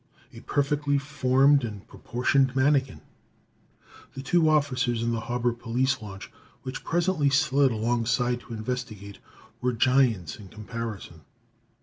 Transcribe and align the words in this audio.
A 0.33 0.39
perfectly 0.39 0.97
formed 0.97 1.63
and 1.63 1.87
proportioned 1.87 2.55
manikin! 2.55 3.01
The 4.15 4.23
two 4.23 4.49
officers 4.49 5.03
in 5.03 5.11
the 5.11 5.19
harbor 5.19 5.53
police 5.53 6.01
launch 6.01 6.31
which 6.63 6.83
presently 6.83 7.29
slid 7.29 7.71
alongside 7.71 8.39
to 8.39 8.53
investigate 8.55 9.19
were 9.61 9.73
giants 9.73 10.37
in 10.37 10.47
comparison. 10.47 11.21